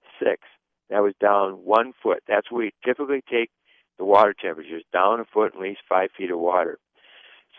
That 0.90 1.02
was 1.02 1.14
down 1.20 1.52
one 1.64 1.92
foot. 2.02 2.22
That's 2.26 2.50
where 2.50 2.64
we 2.64 2.72
typically 2.84 3.22
take 3.30 3.50
the 3.98 4.04
water 4.04 4.34
temperatures 4.34 4.84
down 4.92 5.20
a 5.20 5.24
foot, 5.24 5.54
at 5.54 5.60
least 5.60 5.80
five 5.88 6.10
feet 6.16 6.30
of 6.30 6.38
water. 6.38 6.78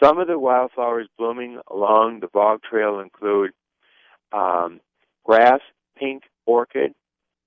Some 0.02 0.18
of 0.18 0.28
the 0.28 0.40
wildflowers 0.40 1.08
blooming 1.18 1.60
along 1.70 2.22
the 2.22 2.28
bog 2.28 2.62
trail 2.64 3.00
include 3.00 3.52
um, 4.32 4.80
grass, 5.24 5.60
pink 5.98 6.24
orchid, 6.46 6.94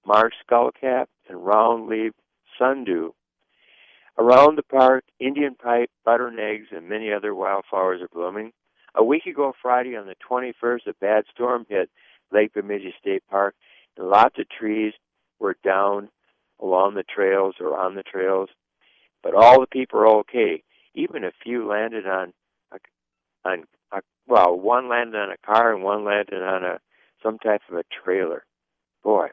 marsh 0.06 0.34
skullcap, 0.48 1.06
and 1.28 1.44
round-leaved 1.44 2.14
sundew. 2.58 3.12
Around 4.18 4.56
the 4.56 4.62
park, 4.62 5.04
Indian 5.18 5.54
pipe, 5.54 5.90
butter-and-eggs, 6.04 6.66
and 6.70 6.88
many 6.88 7.12
other 7.12 7.34
wildflowers 7.34 8.02
are 8.02 8.08
blooming. 8.12 8.52
A 8.94 9.02
week 9.02 9.24
ago 9.26 9.54
Friday 9.60 9.96
on 9.96 10.06
the 10.06 10.16
21st, 10.28 10.86
a 10.86 10.94
bad 11.00 11.24
storm 11.32 11.64
hit 11.68 11.88
Lake 12.30 12.52
Bemidji 12.52 12.94
State 13.00 13.22
Park, 13.30 13.54
and 13.96 14.08
lots 14.08 14.38
of 14.38 14.48
trees 14.48 14.92
were 15.38 15.56
down 15.64 16.08
along 16.60 16.94
the 16.94 17.02
trails 17.02 17.54
or 17.58 17.76
on 17.76 17.94
the 17.94 18.02
trails. 18.02 18.50
But 19.22 19.34
all 19.34 19.60
the 19.60 19.66
people 19.66 20.00
are 20.00 20.18
okay. 20.18 20.62
Even 20.94 21.24
a 21.24 21.32
few 21.42 21.66
landed 21.66 22.06
on, 22.06 22.32
on 23.44 23.64
a, 23.92 24.00
well, 24.26 24.58
one 24.58 24.88
landed 24.88 25.16
on 25.16 25.30
a 25.30 25.46
car 25.46 25.74
and 25.74 25.82
one 25.82 26.04
landed 26.04 26.42
on 26.42 26.64
a 26.64 26.78
some 27.22 27.38
type 27.38 27.60
of 27.70 27.76
a 27.76 27.84
trailer. 28.04 28.44
Boy, 29.04 29.28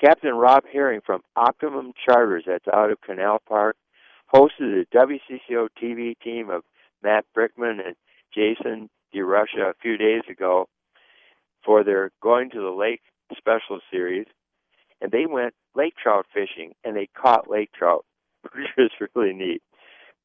Captain 0.00 0.34
Rob 0.34 0.64
Herring 0.72 1.00
from 1.04 1.22
Optimum 1.36 1.92
Charters, 2.04 2.44
that's 2.46 2.66
out 2.72 2.90
of 2.90 3.00
Canal 3.00 3.40
Park, 3.48 3.76
hosted 4.32 4.50
the 4.58 4.86
WCCO 4.94 5.68
TV 5.80 6.14
team 6.20 6.50
of 6.50 6.62
Matt 7.02 7.24
Brickman 7.36 7.78
and 7.84 7.94
Jason 8.34 8.88
DeRusha 9.14 9.70
a 9.70 9.74
few 9.80 9.96
days 9.96 10.22
ago 10.28 10.68
for 11.64 11.84
their 11.84 12.10
Going 12.20 12.50
to 12.50 12.60
the 12.60 12.70
Lake 12.70 13.02
special 13.36 13.80
series, 13.90 14.26
and 15.00 15.10
they 15.10 15.26
went 15.26 15.54
lake 15.74 15.94
trout 16.00 16.26
fishing 16.32 16.72
and 16.84 16.96
they 16.96 17.08
caught 17.16 17.50
lake 17.50 17.70
trout, 17.72 18.04
which 18.42 18.68
was 18.76 18.90
really 19.14 19.32
neat. 19.32 19.62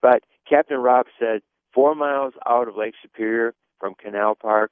But 0.02 0.24
Captain 0.48 0.78
Rob 0.78 1.08
said 1.20 1.42
four 1.74 1.96
miles 1.96 2.34
out 2.48 2.68
of 2.68 2.76
Lake 2.76 2.96
Superior 3.02 3.54
from 3.80 3.96
Canal 3.96 4.36
Park, 4.36 4.72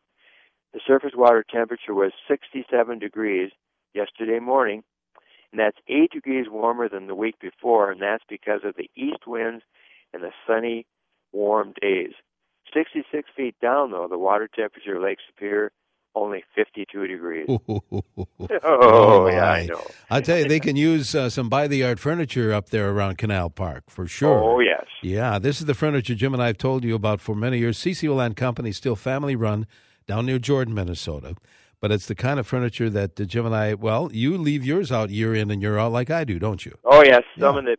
the 0.73 0.79
surface 0.85 1.13
water 1.15 1.43
temperature 1.49 1.93
was 1.93 2.11
67 2.27 2.99
degrees 2.99 3.51
yesterday 3.93 4.39
morning, 4.39 4.83
and 5.51 5.59
that's 5.59 5.77
8 5.87 6.11
degrees 6.11 6.47
warmer 6.49 6.89
than 6.89 7.07
the 7.07 7.15
week 7.15 7.39
before, 7.39 7.91
and 7.91 8.01
that's 8.01 8.23
because 8.27 8.61
of 8.63 8.75
the 8.75 8.89
east 8.95 9.25
winds 9.25 9.63
and 10.13 10.21
the 10.21 10.31
sunny, 10.45 10.85
warm 11.31 11.73
days. 11.81 12.11
66 12.73 13.29
feet 13.35 13.55
down, 13.61 13.91
though, 13.91 14.07
the 14.09 14.17
water 14.17 14.49
temperature 14.53 14.97
of 14.97 15.03
Lake 15.03 15.19
Superior 15.25 15.71
only 16.17 16.43
52 16.55 17.07
degrees. 17.07 17.47
oh, 18.63 19.27
yeah, 19.27 19.51
I 19.51 19.65
know. 19.65 19.81
I 20.09 20.21
tell 20.21 20.37
you, 20.39 20.47
they 20.47 20.59
can 20.59 20.75
use 20.75 21.13
uh, 21.15 21.29
some 21.29 21.49
by 21.49 21.67
the 21.67 21.77
yard 21.77 21.99
furniture 21.99 22.53
up 22.53 22.69
there 22.69 22.89
around 22.89 23.17
Canal 23.17 23.49
Park 23.49 23.83
for 23.89 24.07
sure. 24.07 24.43
Oh, 24.43 24.59
yes. 24.59 24.85
Yeah, 25.01 25.39
this 25.39 25.59
is 25.59 25.65
the 25.65 25.73
furniture 25.73 26.15
Jim 26.15 26.33
and 26.33 26.41
I 26.41 26.47
have 26.47 26.57
told 26.57 26.83
you 26.83 26.95
about 26.95 27.19
for 27.21 27.35
many 27.35 27.59
years. 27.59 27.77
CCO 27.77 28.15
Land 28.15 28.35
Company, 28.35 28.71
still 28.71 28.95
family 28.95 29.35
run 29.35 29.67
down 30.07 30.25
near 30.25 30.39
Jordan, 30.39 30.73
Minnesota. 30.73 31.35
But 31.79 31.91
it's 31.91 32.07
the 32.07 32.15
kind 32.15 32.39
of 32.39 32.47
furniture 32.47 32.89
that 32.89 33.19
uh, 33.19 33.25
Jim 33.25 33.45
and 33.45 33.55
I, 33.55 33.75
well, 33.75 34.09
you 34.11 34.35
leave 34.37 34.65
yours 34.65 34.91
out 34.91 35.11
year 35.11 35.35
in 35.35 35.51
and 35.51 35.61
year 35.61 35.77
out 35.77 35.91
like 35.91 36.09
I 36.09 36.23
do, 36.23 36.39
don't 36.39 36.65
you? 36.65 36.75
Oh, 36.83 37.03
yes. 37.03 37.21
Some 37.39 37.53
Yeah. 37.53 37.59
of 37.59 37.65
the, 37.65 37.77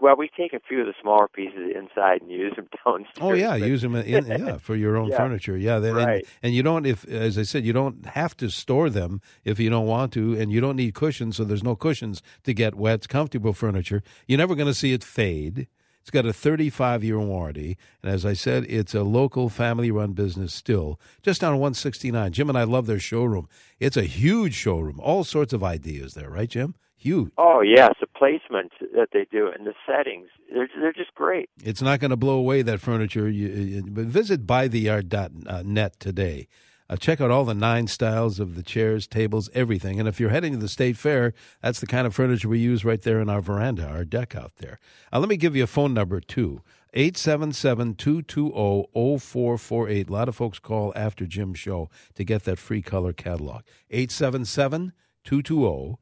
well, 0.00 0.16
we 0.16 0.28
take 0.36 0.52
a 0.52 0.60
few 0.60 0.80
of 0.80 0.86
the 0.86 0.94
smaller 1.00 1.28
pieces 1.28 1.72
inside 1.74 2.20
and 2.22 2.30
use 2.30 2.54
them 2.56 2.68
downstairs. 2.84 3.16
Oh 3.20 3.32
yeah, 3.32 3.54
use 3.56 3.82
them 3.82 3.94
in, 3.96 4.26
yeah 4.26 4.58
for 4.58 4.76
your 4.76 4.96
own 4.96 5.08
Yeah. 5.08 5.16
furniture. 5.16 5.56
Yeah, 5.56 5.78
they- 5.78 5.88
and, 5.88 5.96
Right. 5.98 6.26
and 6.42 6.54
you 6.54 6.62
don't 6.62 6.86
if 6.86 7.06
as 7.08 7.38
I 7.38 7.42
said 7.42 7.64
you 7.64 7.72
don't 7.72 8.06
have 8.06 8.36
to 8.38 8.50
store 8.50 8.90
them 8.90 9.20
if 9.44 9.58
you 9.58 9.70
don't 9.70 9.86
want 9.86 10.12
to, 10.14 10.34
and 10.38 10.52
you 10.52 10.60
don't 10.60 10.76
need 10.76 10.94
cushions, 10.94 11.36
so 11.36 11.44
there's 11.44 11.64
no 11.64 11.76
cushions 11.76 12.22
to 12.44 12.52
get 12.54 12.74
wet. 12.74 12.94
It's 12.96 13.06
comfortable 13.06 13.52
furniture. 13.52 14.02
You're 14.26 14.38
never 14.38 14.54
going 14.54 14.68
to 14.68 14.74
see 14.74 14.92
it 14.92 15.02
fade. 15.04 15.66
It's 16.02 16.10
got 16.12 16.24
a 16.24 16.32
35 16.32 17.02
year 17.02 17.18
warranty, 17.18 17.76
and 18.00 18.12
as 18.12 18.24
I 18.24 18.32
said, 18.34 18.64
it's 18.68 18.94
a 18.94 19.02
local 19.02 19.48
family 19.48 19.90
run 19.90 20.12
business 20.12 20.54
still, 20.54 21.00
just 21.20 21.42
on 21.42 21.54
169. 21.54 22.30
Jim 22.32 22.48
and 22.48 22.56
I 22.56 22.62
love 22.62 22.86
their 22.86 23.00
showroom. 23.00 23.48
It's 23.80 23.96
a 23.96 24.04
huge 24.04 24.54
showroom, 24.54 25.00
all 25.00 25.24
sorts 25.24 25.52
of 25.52 25.64
ideas 25.64 26.14
there, 26.14 26.30
right, 26.30 26.48
Jim? 26.48 26.76
Huge. 27.06 27.30
Oh, 27.38 27.60
yes. 27.60 27.94
The 28.00 28.08
placement 28.08 28.72
that 28.92 29.10
they 29.12 29.28
do 29.30 29.46
and 29.46 29.64
the 29.64 29.74
settings, 29.86 30.26
they're, 30.52 30.68
they're 30.76 30.92
just 30.92 31.14
great. 31.14 31.48
It's 31.62 31.80
not 31.80 32.00
going 32.00 32.10
to 32.10 32.16
blow 32.16 32.36
away 32.36 32.62
that 32.62 32.80
furniture. 32.80 33.28
You, 33.28 33.46
you, 33.48 33.82
but 33.86 34.06
visit 34.06 34.44
buytheyard.net 34.44 36.00
today. 36.00 36.48
Uh, 36.90 36.96
check 36.96 37.20
out 37.20 37.30
all 37.30 37.44
the 37.44 37.54
nine 37.54 37.86
styles 37.86 38.40
of 38.40 38.56
the 38.56 38.62
chairs, 38.62 39.06
tables, 39.06 39.48
everything. 39.54 40.00
And 40.00 40.08
if 40.08 40.18
you're 40.18 40.30
heading 40.30 40.52
to 40.54 40.58
the 40.58 40.68
state 40.68 40.96
fair, 40.96 41.32
that's 41.62 41.78
the 41.78 41.86
kind 41.86 42.08
of 42.08 42.14
furniture 42.14 42.48
we 42.48 42.58
use 42.58 42.84
right 42.84 43.00
there 43.00 43.20
in 43.20 43.30
our 43.30 43.40
veranda, 43.40 43.86
our 43.86 44.04
deck 44.04 44.34
out 44.34 44.56
there. 44.56 44.80
Uh, 45.12 45.20
let 45.20 45.28
me 45.28 45.36
give 45.36 45.54
you 45.54 45.62
a 45.62 45.68
phone 45.68 45.94
number, 45.94 46.20
too 46.20 46.62
877 46.92 47.94
220 47.94 49.18
0448. 49.18 50.08
A 50.08 50.12
lot 50.12 50.28
of 50.28 50.34
folks 50.34 50.58
call 50.58 50.92
after 50.96 51.24
Jim's 51.24 51.60
show 51.60 51.88
to 52.16 52.24
get 52.24 52.42
that 52.44 52.58
free 52.58 52.82
color 52.82 53.12
catalog. 53.12 53.62
877 53.90 54.92
220 55.22 55.98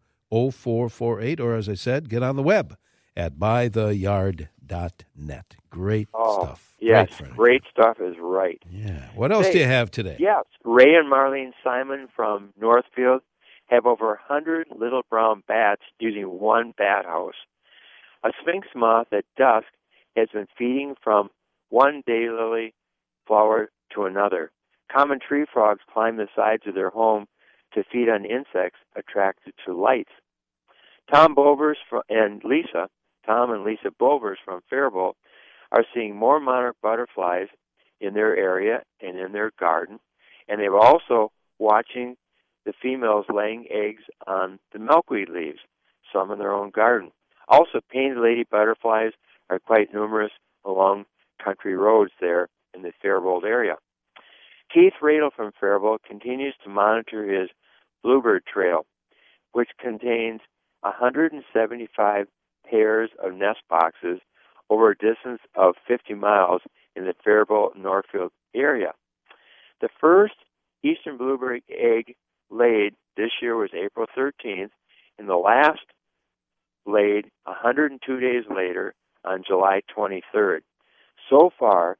0448. 0.50 1.40
Or 1.40 1.54
as 1.54 1.68
I 1.68 1.74
said, 1.74 2.08
get 2.08 2.22
on 2.22 2.36
the 2.36 2.42
web 2.42 2.76
at 3.16 3.38
buytheyard.net. 3.38 5.56
Great 5.70 6.08
Oh, 6.14 6.42
stuff. 6.42 6.74
yes. 6.80 7.14
furniture. 7.16 7.34
Great 7.36 7.62
stuff 7.70 8.00
is 8.00 8.16
right. 8.20 8.60
Yeah. 8.70 9.08
What 9.14 9.32
else 9.32 9.46
Hey, 9.46 9.52
do 9.52 9.58
you 9.60 9.64
have 9.66 9.90
today? 9.90 10.16
Yes. 10.18 10.44
Ray 10.64 10.94
and 10.94 11.10
Marlene 11.12 11.52
Simon 11.62 12.08
from 12.14 12.50
Northfield 12.60 13.22
have 13.66 13.86
over 13.86 14.14
a 14.14 14.18
hundred 14.22 14.68
little 14.76 15.02
brown 15.08 15.42
bats 15.48 15.82
using 15.98 16.24
one 16.38 16.72
bat 16.76 17.04
house. 17.04 17.34
A 18.24 18.30
sphinx 18.40 18.68
moth 18.74 19.08
at 19.12 19.24
dusk 19.36 19.66
has 20.16 20.28
been 20.32 20.46
feeding 20.56 20.94
from 21.02 21.30
one 21.70 22.02
daylily 22.08 22.72
flower 23.26 23.70
to 23.94 24.04
another. 24.04 24.50
Common 24.92 25.18
tree 25.18 25.44
frogs 25.50 25.80
climb 25.92 26.16
the 26.18 26.28
sides 26.36 26.62
of 26.66 26.74
their 26.74 26.90
home 26.90 27.26
to 27.74 27.82
feed 27.90 28.08
on 28.08 28.24
insects 28.24 28.78
attracted 28.96 29.54
to 29.66 29.74
lights. 29.76 30.12
Tom 31.12 31.34
Bovers 31.34 31.78
and 32.08 32.42
Lisa, 32.44 32.88
Tom 33.26 33.50
and 33.50 33.64
Lisa 33.64 33.90
Bovers 33.98 34.38
from 34.44 34.60
Faribault, 34.68 35.16
are 35.72 35.84
seeing 35.94 36.16
more 36.16 36.40
monarch 36.40 36.76
butterflies 36.82 37.48
in 38.00 38.14
their 38.14 38.36
area 38.36 38.82
and 39.00 39.18
in 39.18 39.32
their 39.32 39.52
garden, 39.58 39.98
and 40.48 40.60
they're 40.60 40.76
also 40.76 41.32
watching 41.58 42.16
the 42.64 42.72
females 42.80 43.26
laying 43.32 43.66
eggs 43.70 44.02
on 44.26 44.58
the 44.72 44.78
milkweed 44.78 45.28
leaves, 45.28 45.58
some 46.12 46.30
in 46.30 46.38
their 46.38 46.52
own 46.52 46.70
garden. 46.70 47.10
Also, 47.48 47.80
painted 47.90 48.18
lady 48.18 48.44
butterflies 48.50 49.12
are 49.50 49.58
quite 49.58 49.92
numerous 49.92 50.32
along 50.64 51.04
country 51.42 51.76
roads 51.76 52.12
there 52.20 52.48
in 52.74 52.82
the 52.82 52.92
Faribault 53.02 53.44
area. 53.44 53.76
Keith 54.72 54.94
Radel 55.02 55.30
from 55.34 55.52
Faribault 55.60 56.02
continues 56.02 56.54
to 56.64 56.70
monitor 56.70 57.24
his 57.24 57.50
Bluebird 58.02 58.44
Trail, 58.46 58.86
which 59.52 59.68
contains 59.78 60.40
175 60.84 62.26
pairs 62.68 63.10
of 63.22 63.34
nest 63.34 63.60
boxes 63.68 64.20
over 64.70 64.90
a 64.90 64.96
distance 64.96 65.40
of 65.54 65.74
50 65.86 66.14
miles 66.14 66.62
in 66.96 67.04
the 67.04 67.14
Faribault 67.24 67.76
Northfield 67.76 68.32
area. 68.54 68.92
The 69.80 69.88
first 70.00 70.34
eastern 70.82 71.16
bluebird 71.16 71.62
egg 71.68 72.14
laid 72.50 72.94
this 73.16 73.30
year 73.40 73.56
was 73.56 73.70
April 73.74 74.06
13th, 74.16 74.70
and 75.18 75.28
the 75.28 75.36
last 75.36 75.84
laid 76.86 77.30
102 77.44 78.20
days 78.20 78.44
later 78.54 78.94
on 79.24 79.42
July 79.46 79.80
23rd. 79.96 80.60
So 81.30 81.50
far, 81.58 81.96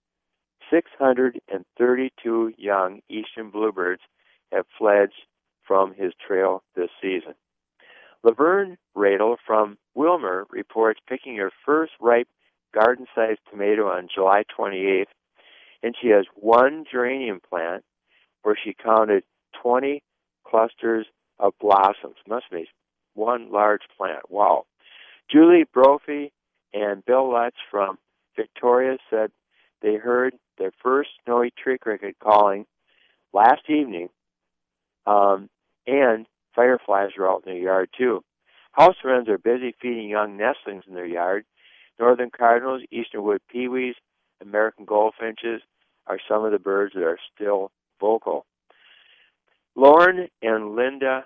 632 0.71 2.53
young 2.57 3.01
eastern 3.09 3.51
bluebirds 3.51 4.03
have 4.53 4.67
fledged 4.79 5.27
from 5.67 5.95
his 5.95 6.13
trail 6.27 6.63
this 6.77 6.91
season. 7.01 7.35
Laverne 8.25 8.79
Radel 8.97 9.37
from 9.47 9.77
Willmar 9.97 10.45
reports 10.51 10.99
picking 11.07 11.37
her 11.37 11.53
first 11.65 11.93
ripe 12.01 12.29
garden 12.75 13.07
sized 13.15 13.41
tomato 13.51 13.87
on 13.87 14.09
July 14.13 14.45
28th, 14.59 15.05
and 15.83 15.95
she 16.01 16.09
has 16.09 16.25
one 16.35 16.85
geranium 16.91 17.41
plant 17.49 17.85
where 18.43 18.57
she 18.63 18.75
counted 18.75 19.25
20 19.63 20.03
clusters 20.47 21.07
of 21.39 21.53
blossoms. 21.61 22.17
Must 22.27 22.51
be 22.51 22.67
one 23.13 23.53
large 23.53 23.83
plant. 23.97 24.31
Wow. 24.31 24.65
Julie 25.31 25.65
Brophy 25.73 26.33
and 26.73 27.05
Bill 27.05 27.31
Lutz 27.31 27.57
from 27.71 27.99
Victoria 28.37 28.97
said 29.11 29.31
they 29.83 29.97
heard 29.97 30.35
their 30.59 30.73
first 30.83 31.11
snowy 31.25 31.53
tree 31.63 31.79
cricket 31.79 32.17
calling 32.23 32.65
last 33.35 33.69
evening, 33.69 34.09
um, 35.07 35.51
and 35.87 36.27
fireflies 36.55 37.11
are 37.19 37.29
out 37.29 37.43
in 37.47 37.53
their 37.53 37.63
yard 37.63 37.91
too. 37.97 38.23
House 38.73 38.97
wrens 39.05 39.29
are 39.29 39.39
busy 39.39 39.75
feeding 39.81 40.09
young 40.09 40.37
nestlings 40.37 40.85
in 40.89 40.95
their 40.95 41.07
yard. 41.07 41.45
Northern 41.99 42.31
cardinals, 42.31 42.83
eastern 42.91 43.23
wood 43.23 43.41
pewees, 43.55 43.95
American 44.41 44.85
goldfinches 44.85 45.63
are 46.07 46.19
some 46.29 46.45
of 46.45 46.53
the 46.53 46.59
birds 46.59 46.95
that 46.95 47.05
are 47.05 47.19
still 47.35 47.71
vocal. 48.01 48.45
Lauren 49.77 50.29
and 50.43 50.75
Linda 50.75 51.25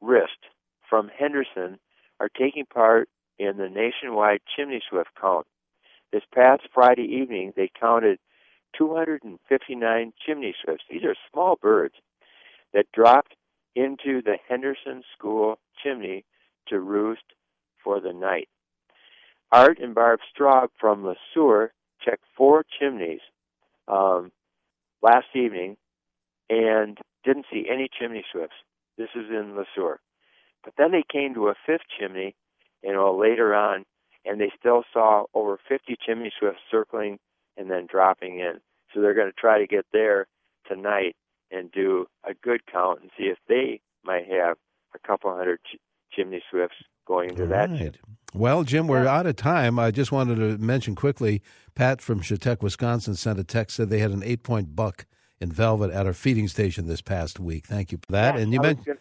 Rist 0.00 0.46
from 0.88 1.10
Henderson 1.16 1.78
are 2.20 2.28
taking 2.28 2.66
part 2.66 3.08
in 3.38 3.56
the 3.56 3.68
nationwide 3.68 4.40
chimney 4.54 4.82
swift 4.88 5.10
count. 5.20 5.46
This 6.12 6.22
past 6.34 6.62
Friday 6.72 7.02
evening, 7.02 7.52
they 7.56 7.70
counted 7.78 8.18
259 8.76 10.12
chimney 10.24 10.54
swifts. 10.62 10.84
These 10.90 11.04
are 11.04 11.14
small 11.32 11.56
birds 11.60 11.94
that 12.72 12.90
dropped 12.92 13.34
into 13.78 14.20
the 14.22 14.36
Henderson 14.48 15.02
School 15.16 15.58
chimney 15.82 16.24
to 16.66 16.80
roost 16.80 17.22
for 17.82 18.00
the 18.00 18.12
night. 18.12 18.48
Art 19.52 19.78
and 19.78 19.94
Barb 19.94 20.20
Straub 20.34 20.68
from 20.80 21.04
Le 21.04 21.14
Sueur 21.32 21.72
checked 22.04 22.24
four 22.36 22.64
chimneys 22.78 23.20
um, 23.86 24.32
last 25.00 25.28
evening 25.34 25.76
and 26.50 26.98
didn't 27.24 27.46
see 27.52 27.66
any 27.70 27.88
chimney 27.88 28.24
swifts. 28.30 28.56
This 28.96 29.08
is 29.14 29.30
in 29.30 29.54
Le 29.56 29.64
Sueur. 29.74 30.00
But 30.64 30.74
then 30.76 30.90
they 30.90 31.04
came 31.10 31.34
to 31.34 31.48
a 31.48 31.54
fifth 31.64 31.86
chimney, 31.98 32.34
you 32.82 32.92
know, 32.92 33.16
later 33.16 33.54
on, 33.54 33.84
and 34.24 34.40
they 34.40 34.50
still 34.58 34.82
saw 34.92 35.24
over 35.34 35.58
50 35.68 35.96
chimney 36.04 36.32
swifts 36.38 36.60
circling 36.70 37.18
and 37.56 37.70
then 37.70 37.86
dropping 37.88 38.40
in. 38.40 38.54
So 38.92 39.00
they're 39.00 39.14
going 39.14 39.30
to 39.30 39.40
try 39.40 39.58
to 39.58 39.66
get 39.66 39.86
there 39.92 40.26
tonight 40.66 41.14
and 41.50 41.70
do 41.72 42.06
a 42.24 42.34
good 42.34 42.66
count 42.66 43.00
and 43.00 43.10
see 43.16 43.24
if 43.24 43.38
they 43.48 43.80
might 44.04 44.26
have 44.30 44.56
a 44.94 44.98
couple 45.06 45.34
hundred 45.34 45.60
ch- 45.64 45.78
chimney 46.12 46.42
swifts 46.50 46.76
going 47.06 47.30
into 47.30 47.46
that. 47.46 47.70
Right. 47.70 47.96
Well, 48.34 48.62
Jim, 48.62 48.86
we're 48.86 49.04
yeah. 49.04 49.16
out 49.18 49.26
of 49.26 49.36
time. 49.36 49.78
I 49.78 49.90
just 49.90 50.12
wanted 50.12 50.36
to 50.36 50.58
mention 50.58 50.94
quickly 50.94 51.42
Pat 51.74 52.02
from 52.02 52.20
Chetek, 52.20 52.62
Wisconsin 52.62 53.14
sent 53.14 53.38
a 53.38 53.44
text 53.44 53.76
said 53.76 53.88
they 53.88 54.00
had 54.00 54.10
an 54.10 54.22
eight 54.24 54.42
point 54.42 54.76
buck 54.76 55.06
in 55.40 55.52
velvet 55.52 55.90
at 55.90 56.06
our 56.06 56.12
feeding 56.12 56.48
station 56.48 56.86
this 56.86 57.00
past 57.00 57.38
week. 57.38 57.66
Thank 57.66 57.92
you 57.92 57.98
for 57.98 58.12
that. 58.12 58.34
Yeah, 58.34 58.42
and 58.42 58.52
you 58.52 58.60
mentioned. 58.60 58.98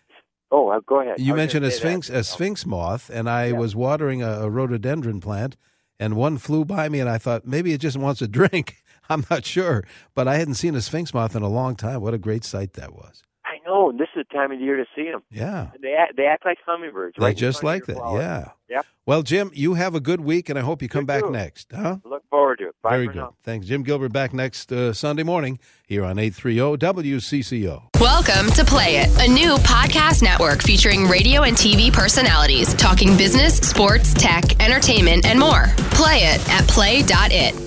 Oh, 0.50 0.70
uh, 0.70 0.80
go 0.86 1.02
ahead. 1.02 1.20
You 1.20 1.34
mentioned 1.34 1.66
a 1.66 1.72
sphinx, 1.72 2.08
that. 2.08 2.18
a 2.20 2.24
sphinx 2.24 2.66
moth, 2.66 3.10
and 3.10 3.30
I 3.30 3.48
yeah. 3.48 3.58
was 3.58 3.76
watering 3.76 4.24
a, 4.24 4.44
a 4.44 4.50
rhododendron 4.50 5.20
plant, 5.20 5.58
and 6.00 6.16
one 6.16 6.38
flew 6.38 6.64
by 6.64 6.88
me, 6.88 7.02
and 7.02 7.10
I 7.10 7.18
thought 7.18 7.46
maybe 7.46 7.74
it 7.74 7.82
just 7.82 7.98
wants 7.98 8.22
a 8.22 8.28
drink. 8.30 8.78
I'm 9.10 9.26
not 9.30 9.46
sure, 9.46 9.84
but 10.16 10.28
I 10.28 10.36
hadn't 10.36 10.56
seen 10.56 10.76
a 10.76 10.82
sphinx 10.82 11.14
moth 11.14 11.36
in 11.36 11.44
a 11.44 11.50
long 11.50 11.76
time. 11.76 12.02
What 12.02 12.14
a 12.14 12.18
great 12.18 12.44
sight 12.44 12.74
that 12.74 12.94
was! 12.94 13.24
I 13.46 13.58
know. 13.66 13.92
This 13.92 14.10
is 14.16 14.26
the 14.30 14.36
time 14.36 14.52
of 14.52 14.60
the 14.60 14.66
year 14.66 14.78
to 14.78 14.86
see 14.96 15.10
them. 15.10 15.24
Yeah, 15.32 15.70
they 15.82 15.94
act, 15.94 16.18
they 16.18 16.26
act 16.26 16.46
like 16.46 16.58
hummingbirds. 16.66 17.16
They 17.18 17.26
right 17.26 17.38
just 17.38 17.64
like 17.64 17.86
that. 17.86 17.98
Yeah. 17.98 18.52
Yep. 18.70 18.86
Well, 19.06 19.24
Jim, 19.24 19.52
you 19.54 19.76
have 19.76 19.96
a 19.96 20.02
good 20.02 20.20
week, 20.20 20.50
and 20.50 20.60
I 20.60 20.62
hope 20.62 20.82
you 20.82 20.90
come 20.90 21.04
you 21.04 21.08
back 21.08 21.24
too. 21.24 21.32
next. 21.32 21.72
Huh? 21.74 21.98
Look 22.04 22.24
forward 22.30 22.58
to 22.60 22.68
it. 22.68 22.76
Bye 22.84 22.90
Very 22.90 23.08
good. 23.08 23.16
Now. 23.16 23.36
Thanks, 23.44 23.66
Jim 23.68 23.84
Gilbert. 23.84 24.12
Back 24.12 24.34
next 24.34 24.72
uh, 24.74 24.92
Sunday 24.92 25.24
morning 25.24 25.60
here 25.88 26.04
on 26.04 26.20
eight 26.20 26.36
three 26.36 26.56
zero 26.56 26.76
WCCO. 26.76 27.84
Welcome 28.02 28.52
to 28.52 28.66
Play 28.66 28.98
It, 28.98 29.10
a 29.22 29.32
new 29.32 29.56
podcast 29.58 30.22
network 30.22 30.62
featuring 30.62 31.08
radio 31.08 31.44
and 31.44 31.56
TV 31.56 31.92
personalities 31.92 32.74
talking 32.74 33.16
business, 33.16 33.58
sports, 33.58 34.14
tech, 34.14 34.62
entertainment, 34.62 35.26
and 35.26 35.40
more. 35.40 35.68
Play 35.92 36.24
it 36.24 36.50
at 36.50 36.68
play.it. 36.68 37.67